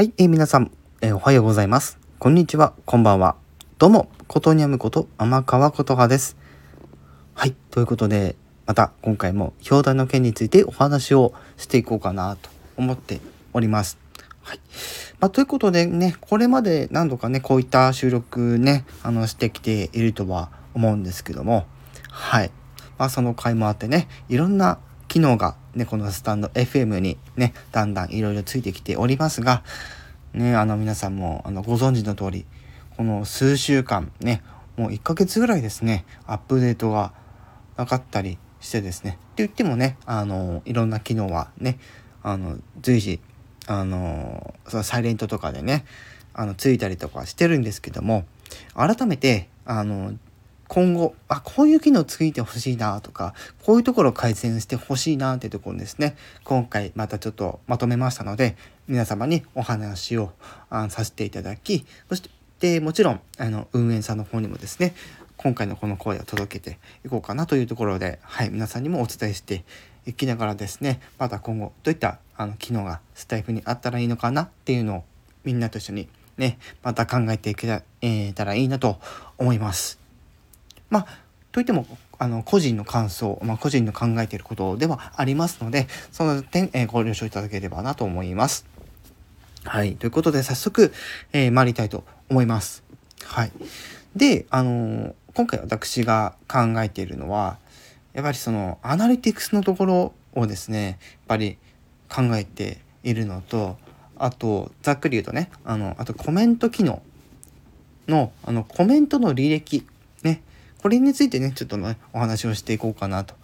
[0.00, 0.70] はい、えー、皆さん、
[1.02, 1.98] えー、おはようございます。
[2.18, 3.36] こんにちは、こんばんは。
[3.76, 6.38] どうも、ことにゃむこと天川ことはです。
[7.34, 8.34] はい、ということで、
[8.64, 13.20] また今回も表題の件についてお話をしていこうかなと思って
[13.52, 13.98] おります。
[14.40, 14.60] はい。
[15.18, 21.66] まあ、ということでね、これまで何度かね、こういった収録ね、あの、してきているとは思うんですけども、
[22.08, 22.50] はい。
[22.96, 24.78] まあ、その回もあってね、いろんな
[25.10, 29.64] 機能がね、このスタンド FM にね、だんだんいろいろついてきておりますが、
[30.32, 32.46] ね、あの皆さんもあのご存知の通り、
[32.96, 34.40] この数週間ね、
[34.76, 37.12] もう1ヶ月ぐらいですね、アップデートが
[37.76, 41.80] なかったりしてですね、って言ってもね、あの、いろんな機能はね、
[42.22, 43.18] あの、随時、
[43.66, 45.86] あの、そのサイレントとかでね、
[46.34, 48.26] あの、ついたりとかしてるんですけども、
[48.76, 50.14] 改めて、あの、
[50.70, 53.34] 今後、あ、こういう機能ついてほしいなとか、
[53.64, 58.56] こういうところを改善してほしいなっていうところですね、今回またちょっとまとめましたので、
[58.86, 60.30] 皆様にお話を
[60.70, 62.22] あさせていただき、そし
[62.60, 64.94] てもちろん、あの、運営さんの方にもですね、
[65.36, 69.64] 今回のこの声を届けていこうかなというところで、はい、皆さんにもお伝えして
[70.06, 75.04] いきながらですね、また今後どういったあの機能がスタイフにあったらいいのかなっていうのを
[75.42, 79.00] みんなと一緒にね、また考えていけた,、えー、たらいいなと
[79.36, 79.98] 思います。
[80.90, 81.06] まあ、
[81.52, 81.86] といっても、
[82.18, 88.66] あの、個人の感想、まあ、個人の考えていることではありますので、その点、えー、ご了承いただければなと思います。
[89.64, 89.96] はい。
[89.96, 90.92] ということで、早速、
[91.32, 92.82] えー、参りたいと思います。
[93.24, 93.52] はい。
[94.14, 97.58] で、あのー、今回私が考えているのは、
[98.12, 101.58] やっぱりその、アナリティクスのところをですね、やっぱり
[102.08, 103.78] 考えているのと、
[104.16, 107.02] あと、ざっくり言うとね、あの、あとコメント機能
[108.08, 109.86] の、あの、コメントの履歴、
[110.80, 113.34] これについてねちょっとねお話をしていこうかなと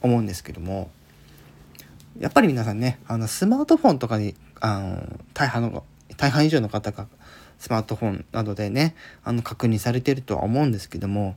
[0.00, 0.90] 思うんですけども
[2.20, 5.84] やっぱり皆さんねあのスマートフォンとかにあの大半の
[6.16, 7.08] 大半以上の方が
[7.58, 11.36] スマートフォンなどでねあの確認されてるとは思うんですけども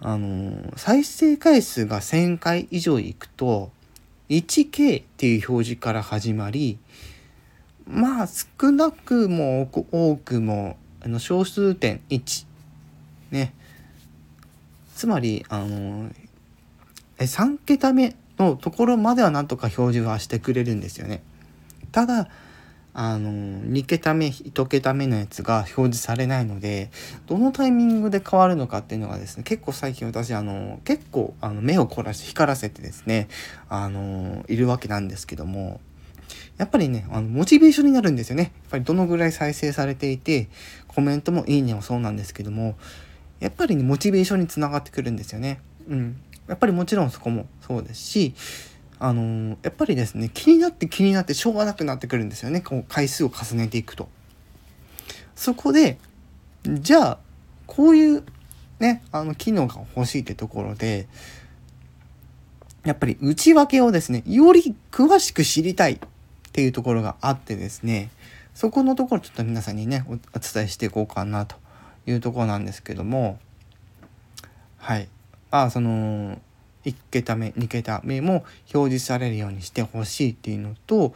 [0.00, 3.70] あの再生回数が1,000回以上いくと
[4.28, 6.78] 1K っていう表示から始まり
[7.86, 12.46] まあ少なくも多くもあの小数点1
[13.30, 13.54] ね
[14.94, 16.10] つまりあの
[17.18, 21.22] え3桁目のところまではなんとか表示はしてくれるんですよね。
[21.92, 22.28] ただ
[22.96, 26.90] あの2桁目1桁目のやつが表示されないので
[27.26, 33.26] どのタイミングで変わるのかっていうのがですね結構最近私あの結構あの目を凝らして光らせてですね
[33.68, 35.80] あのいるわけなんですけども
[36.56, 40.48] やっぱりねあのモチベーションになるんですよねやっぱりどのぐらい再生されていて
[40.86, 42.76] コメントもいいねもそうなんですけども
[43.44, 45.60] やっぱりねモチベーションにつながってくるんですよね。
[45.86, 46.16] うん、
[46.48, 48.34] やっぱりもちろんそこもそうですし
[48.98, 54.08] あのー、やっぱりですね気になって気になってしょうがなくなってくるんですよねこう回数を重ねていくと。
[55.36, 55.98] そこで
[56.64, 57.18] じゃあ
[57.66, 58.24] こういう
[58.78, 61.06] ねあの機能が欲しいってところで
[62.86, 65.98] やっぱり内訳をですねより詳しく知りたいっ
[66.52, 68.10] ていうところがあってですね
[68.54, 71.56] そこのところちょっと皆さんにねお伝えしていこうかなと
[72.06, 73.38] いうところなんですけども
[74.78, 75.08] はい。
[75.50, 76.40] まあその
[76.84, 78.44] 1桁目2桁目も
[78.74, 81.14] 表示されるようにしてほしいっていうのと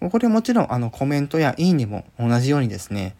[0.00, 3.16] これもちろんあのコメントやいいねも同じようにですね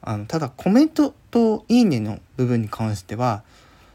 [0.00, 3.42] あのただコメントといいねの部分に関しては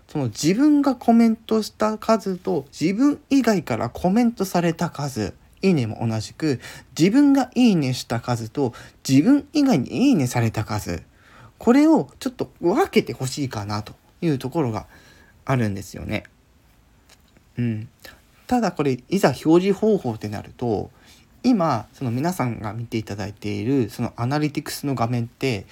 [0.07, 6.59] その自分がコメントした数と自分以外からコメントされた数いいねも同じく
[6.97, 8.73] 自分がいいねした数と
[9.07, 11.03] 自分以外にいいねされた数
[11.59, 14.87] これをちょっと分けてほしいかなというところが
[15.45, 16.23] あるんですよね。
[17.57, 17.89] うん、
[18.47, 20.89] ただこれいざ表示方法ってなると
[21.43, 25.65] 今その皆さんが見ていただいているそのアナリティクスの画面って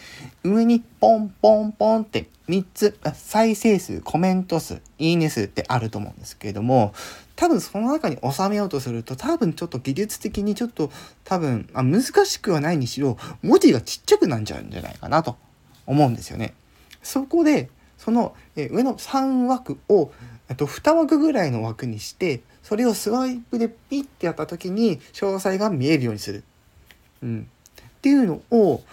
[0.44, 6.94] 上にポンポンポンって3つ再生数コメント数いいね数ってあると思うんですけれども
[7.36, 10.90] 多分その中に収めようとすると多分ちょっと技術的にちょっと
[11.24, 15.36] 多分あ難しくはないにしろ文字がちっちゃくなっちゃうんじゃないかなと
[15.88, 16.54] 思うんですよね。
[17.02, 20.12] そこでその上の3枠を
[20.56, 26.44] と2枠ぐらいの枠にしてそれをスワイプでピッてやった時に詳細が見えるようにする。
[27.24, 27.50] うん、
[27.82, 28.84] っていうのを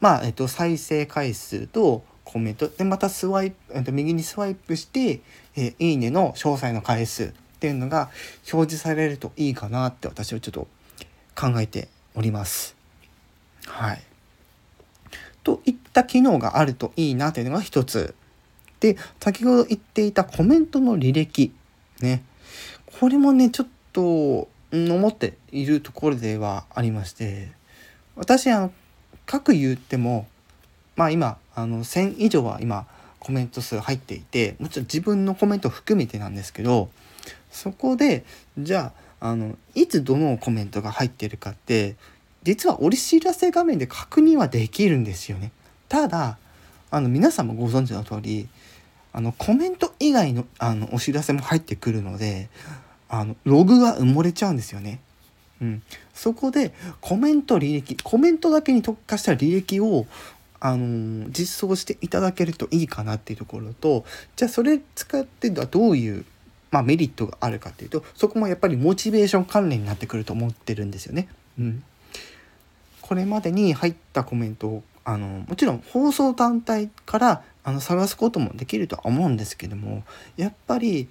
[0.00, 5.20] まあ、えっと、再生回数とコメントでまたスワイプ、えっと、右にスワイプして
[5.56, 8.10] 「えいいね」の詳細の回数っていうのが
[8.52, 10.68] 表示されるといいかなって私はちょっと
[11.34, 12.76] 考えております。
[13.66, 14.02] はい。
[15.42, 18.14] といった機能があるといいなというのが一つ。
[18.80, 21.52] で、先ほど言っていたコメントの履歴。
[22.00, 22.22] ね。
[23.00, 27.48] これもね、ちょっと、思っているところではありまして、
[28.16, 28.72] 私あの
[29.26, 30.26] 各言っても
[30.96, 32.86] まあ今あの1,000以上は今
[33.18, 36.88] コメント数入っていてもちろん自分のコメント含めてなんですけど
[37.50, 38.24] そこで
[38.58, 41.96] じゃああのいつどのコメントが入ってるかって
[42.42, 45.50] 実はお知らせ画面で確認はできるんですよね。
[45.88, 46.38] ただ
[46.90, 48.48] あの皆さんもご存知の通り
[49.12, 52.48] あのコメント以外のあのお知らせも入ってくるので
[53.08, 55.00] あのログが埋もれちゃうんですよね。
[55.62, 60.06] うん、そこでコメント履歴コメントだけに特化した履歴を
[60.60, 64.04] あの、実装していただけるといいかなっていうところと
[64.36, 66.24] じゃあそれ使ってどういう、
[66.70, 71.28] まあ、メリットがあるかっていうとそこもやっぱりモチベーション関連になってくると思ってるんですよね。
[71.58, 71.82] うん、
[73.00, 80.02] これまでに入ったコメントをあのもちろん放送団体からあの探すこともできるとは思うんですけども
[80.36, 81.08] やっぱり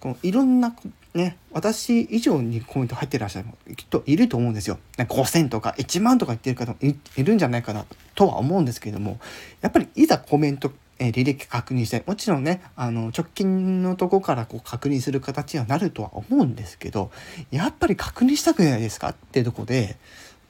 [0.00, 0.76] こういろんな
[1.14, 4.78] ね私以上にコメント入ってらっしゃる人いると思うんですよ。
[4.98, 9.18] 5,000とか1万とか言ってる方もいるんじゃないかなとは思うんですけども
[9.62, 17.10] やっぱりいざコメントえ履歴確認してもちろんねあの直近のとこからこう確認する形にはなるとは思うんですけど
[17.50, 19.96] やっぱり確認したくないですかっていうとこで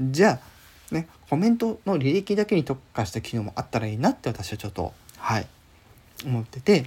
[0.00, 0.58] じゃあ
[0.94, 5.46] ねコメントの履歴だけに特化した機能もあったらいいなって私はちょっとはい
[6.25, 6.87] 思ってて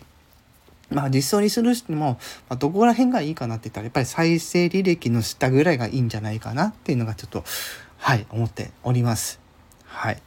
[0.89, 2.19] まあ実装にするしても、
[2.50, 7.44] まあ、どこら辺がいいかなって言ったらやっぱり再生履歴の下ぐらいがいいんじゃないかなっていうのがちょっと
[7.98, 9.39] はい思っております。
[9.86, 10.21] はい。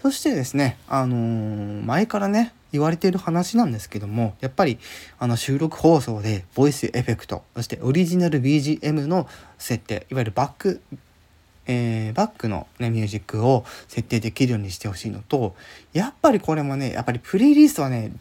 [0.00, 4.78] そしてですね、あのー、前からね言われている話なんですけどもやっぱり
[5.18, 9.26] あの収録放送でボイスエフェクトそしてオリジナル BGM の
[9.58, 10.82] 設定いわゆるバック
[11.66, 15.54] えー、バックの、ね、ミュージックを設定できるようにしてほしいのと
[15.92, 18.12] やっぱりこれもねやっぱりプレイリストはね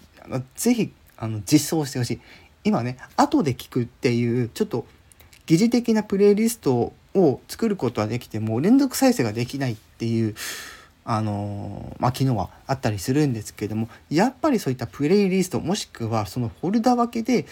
[0.55, 2.21] 是非あの実装してほしい。
[2.63, 4.85] 今ね後で聞くっていうちょっと
[5.45, 10.35] 疑似的なプレイリストを作ることはできても連続再生ができないっていう
[11.05, 17.45] あのまあ、機能はあったりするんですけどもやっぱりそういったプレイリストもしくはそのフォルダ分けで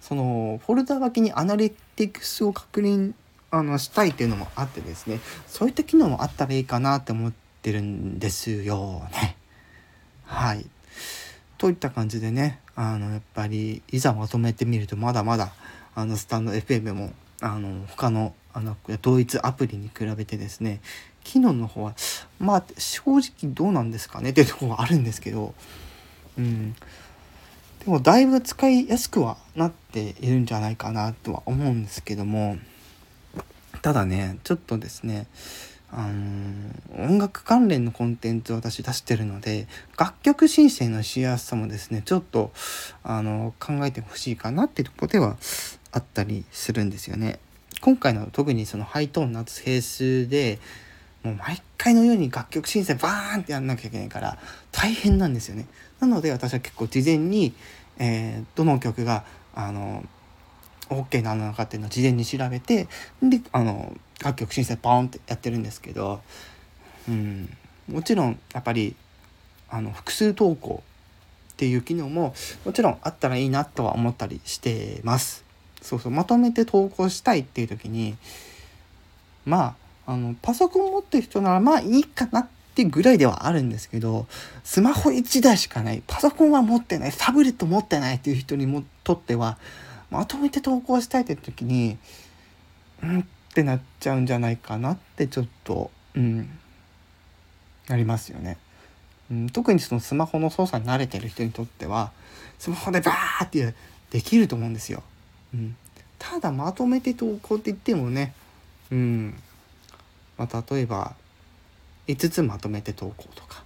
[0.00, 3.12] そのフォルダ分けにアナリティクスを確認
[3.54, 9.36] あのしたいっていうのもあってですねそういった機能もあったらいいかなって思ってるんですよね。
[10.24, 10.66] はい
[11.56, 15.52] といった感じでねあのやっぱりいざまとめてみるとまだまだ
[15.94, 20.80] あのスタンド FM もあの他のあの同一アプリに比べてですね
[21.22, 21.94] 機能の方は
[22.40, 25.54] まあ正直どうなんですかねっていうところはあるんですけど、
[26.36, 26.78] うん、で
[27.86, 32.58] もだいぶ使いやすくはなっているんじゃないかなとは思うんですけども
[33.84, 35.26] ただねちょっとですね
[35.90, 42.50] あの音楽関連のコンテンツを私出してるので楽曲申請のしやすさもですねちょっと
[43.02, 45.36] あの考えてほしいかなっていうとこでは
[45.92, 47.40] あったりするんですよね。
[47.82, 50.60] 今回の特にそのハイトーン夏フェースで
[51.22, 54.38] もう毎回のように楽曲申請バーンってやんなきゃいけないから
[54.72, 55.66] 大変なんですよね。
[56.00, 57.52] なので私は結構事前に、
[57.98, 60.02] えー、どの曲があの
[60.90, 62.88] OK なのかっていうのを事前に調べて
[63.22, 66.20] であの楽曲申請ポンってやってるんですけど、
[67.08, 67.48] うん、
[67.88, 68.94] もちろんやっぱり
[69.70, 70.82] あの複数投稿
[71.52, 72.34] っていう機能も
[72.64, 75.44] もちろんあったらいいなとは思ったりしてます。
[75.80, 78.16] そうそうまとめて投稿したいっていう時に
[79.44, 79.76] ま
[80.06, 84.26] ああのパソコン持ってる人ならまあいいかなってぐらいではあるんですけど
[84.64, 89.58] スマホ1台しかないパソコンは持ってないタブレット持ってないっていう人にもとっては
[90.14, 91.98] まとめて投稿したいって時に
[93.02, 96.58] うんってなっちゃうんじゃないかなってちょっとうん。
[97.88, 98.56] なりますよね。
[99.30, 102.12] うん、特にそのスマホの操作に慣れてる人にとっては
[102.58, 103.74] スマホでバーって
[104.10, 105.02] できると思うんですよ。
[105.52, 105.76] うん、
[106.18, 108.34] ただまとめて投稿って言ってもね、
[108.90, 109.34] うん。
[110.36, 111.14] まあ、例えば
[112.08, 113.64] 5つまとめて投稿とか。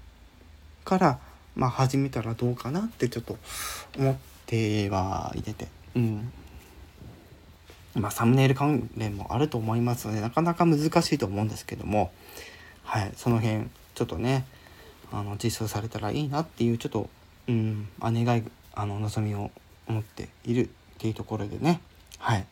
[0.85, 1.19] から、
[1.55, 3.37] まあ、始めたらどうかなってちょっと
[3.99, 6.33] 思ってはいてて、うん、
[7.95, 12.13] まあ、サムネイル関連もあると思いますのでなかなか難しいと思うんですけども、
[12.85, 13.65] はい、その辺
[13.95, 14.47] ちょっとね
[15.11, 17.09] あの実装されたらいいなっていうちょっと、
[17.49, 18.43] うん、あ願い
[18.75, 19.51] あの望みを
[19.87, 20.69] 持っているっ
[20.99, 21.81] ていうところでね。
[22.19, 22.47] はい。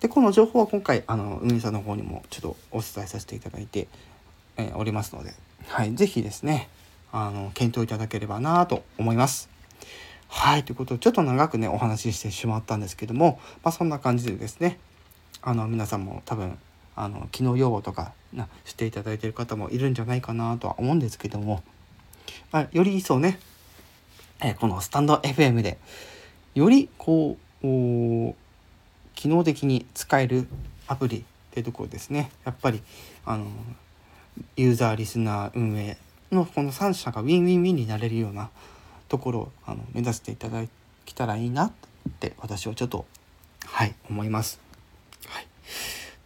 [0.00, 3.86] でこの情報は今回あの運営さんの方にもちょっとお伝えさせていただいて、
[4.56, 5.32] えー、おりますので、
[5.68, 6.68] はい、是非ですね
[7.12, 9.51] あの検討いただければなと思います。
[10.34, 14.78] はい、ということで、ちょっと長くね、お話ししてしまったんですけども、まあ、そんな感じでですね、
[15.42, 16.58] あの、皆さんも多分、
[16.96, 21.62] あの、機能用語とかなしていただいている方もいるんじゃないかなとは思うんですけども、
[22.50, 23.38] まあ、より一層ね、
[24.42, 25.78] えこのスタンド FM で、
[26.54, 27.64] よりこう、
[29.14, 30.48] 機能的に使える
[30.88, 31.22] アプリっ
[31.52, 32.82] ていうところですね、やっぱり、
[33.26, 33.46] あの、
[34.56, 35.98] ユーザーリスナー運営
[36.32, 38.50] のこの3者がウィンウィンウィンになれるような
[39.12, 40.62] ところをあの目指していただ
[41.04, 41.72] けたらいいなっ
[42.18, 43.04] て私はちょっと
[43.66, 44.58] はい思います。
[45.26, 45.46] はい、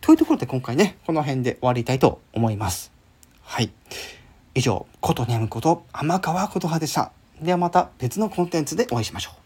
[0.01, 2.93] というところで今回ねこの辺で終わりたいと思います。
[3.43, 3.73] はい。
[4.55, 7.11] 以上、ことねむこと天川琴葉でした。
[7.43, 9.46] ではまた別のコンテンツでお会いしましょう。